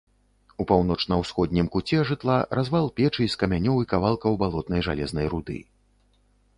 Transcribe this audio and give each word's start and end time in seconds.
У 0.63 0.65
паўночна-ўсходнім 0.69 1.69
куце 1.75 1.99
жытла 2.11 2.39
развал 2.61 2.89
печы 3.01 3.29
з 3.35 3.41
камянёў 3.45 3.77
і 3.85 3.89
кавалкаў 3.95 4.31
балотнай 4.45 4.81
жалезнай 4.91 5.27
руды. 5.37 5.59